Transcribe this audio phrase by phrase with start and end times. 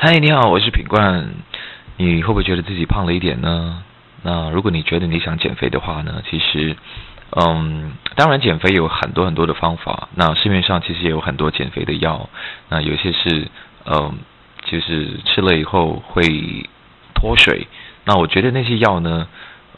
[0.00, 1.28] 嗨，你好，我是品冠。
[1.96, 3.82] 你会不会觉得自己胖了一点呢？
[4.22, 6.76] 那如果你觉得你想减肥的话呢，其实，
[7.30, 10.08] 嗯，当然减肥有很多很多的方法。
[10.14, 12.30] 那市面上其实也有很多减肥的药。
[12.68, 13.48] 那有些是，
[13.86, 14.16] 嗯，
[14.66, 16.22] 就是吃了以后会
[17.12, 17.66] 脱水。
[18.04, 19.26] 那我觉得那些药呢，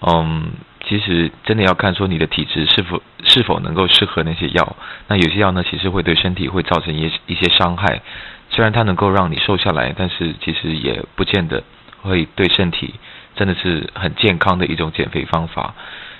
[0.03, 0.51] 嗯，
[0.87, 4.77] 其实真的要看说你的体质是否是否能够适合那些药。
[5.09, 8.03] 那有些药呢，其实会对身体会造成一一些伤害。
[8.51, 11.63] 虽然它能够让你瘦下来，但是其实也不见得
[12.03, 12.95] 会对身体
[13.37, 15.75] 真的是很健康的一种减肥方法。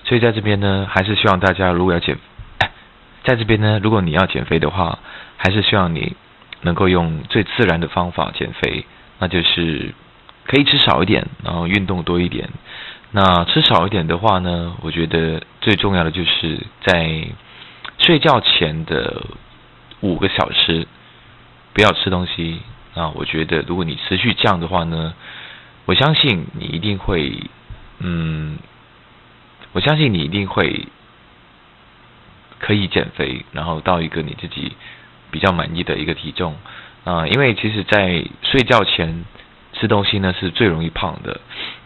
[0.05, 2.17] 所以在这边呢，还是希望大家如果要减，
[3.25, 4.99] 在这边呢，如果你要减肥的话，
[5.37, 6.17] 还是希望你
[6.63, 8.87] 能够用最自然的方法减肥，
[9.19, 9.93] 那就是
[10.47, 12.49] 可以吃少一点，然后运动多一点。
[13.11, 17.27] 那吃少一点的话呢，我觉得最重要的就是在
[17.99, 19.21] 睡觉前的
[20.01, 20.87] 五个小时。
[21.81, 22.61] 不要吃东西
[22.95, 23.09] 啊！
[23.15, 25.15] 我觉得，如果你持续降的话呢，
[25.87, 27.33] 我相信你一定会，
[28.01, 28.59] 嗯，
[29.73, 30.89] 我相信你一定会
[32.59, 34.73] 可以减肥，然后到一个你自己
[35.31, 36.55] 比较满意的一个体重
[37.05, 37.27] 啊。
[37.27, 39.25] 因为其实，在睡觉前
[39.73, 41.41] 吃东西呢，是最容易胖的，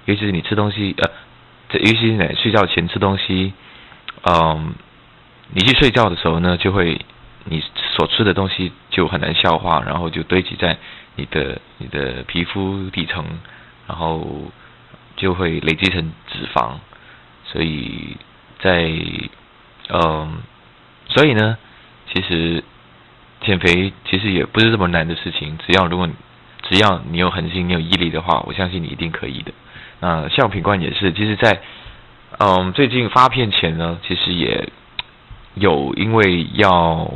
[0.06, 3.52] 尤其是你吃东西呃，尤其是在睡觉前吃东西，
[4.22, 4.74] 嗯，
[5.52, 7.00] 你去睡觉的时候呢，就会。
[7.46, 7.62] 你
[7.94, 10.78] 所吃的东西就很难消化，然后就堆积在
[11.16, 13.24] 你的你的皮肤底层，
[13.88, 14.24] 然后
[15.16, 16.74] 就会累积成脂肪。
[17.44, 18.16] 所以
[18.60, 18.88] 在
[19.88, 20.38] 嗯，
[21.08, 21.58] 所以呢，
[22.12, 22.62] 其实
[23.40, 25.58] 减肥其实也不是这么难的事情。
[25.66, 26.08] 只要如果
[26.62, 29.52] 只要你有恒心，你有毅力的话，我相信你一定可以的。
[29.98, 31.60] 那像品冠也是，其实，在
[32.38, 34.68] 嗯最近发片前呢，其实也
[35.56, 37.10] 有因为要。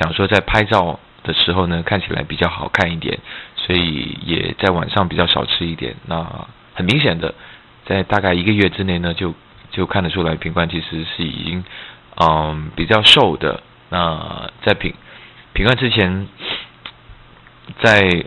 [0.00, 3.18] 想说在拍照的时候呢，看起来比较好看一点，
[3.56, 5.94] 所以也在晚上比较少吃一点。
[6.06, 7.32] 那很明显的，
[7.86, 9.32] 在大概一个月之内呢，就
[9.70, 11.64] 就看得出来，品冠其实是已经
[12.16, 13.62] 嗯比较瘦的。
[13.88, 14.92] 那在品
[15.52, 16.26] 品冠之前，
[17.80, 18.24] 在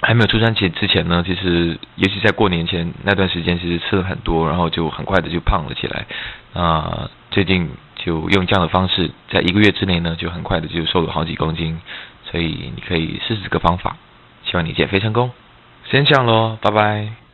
[0.00, 6.06] 还没有出专辑之前呢，其实尤其在过年前那段时间，其实吃了很多，然后就很快的就胖了起来。
[6.54, 7.68] 那最近。
[8.06, 11.80] 就用这样的方式，在一个月之内呢，就很快的就瘦了好几公斤，
[12.30, 13.96] 所以你可以试试这个方法，
[14.44, 15.32] 希望你减肥成功。
[15.90, 17.25] 先这样喽，拜拜。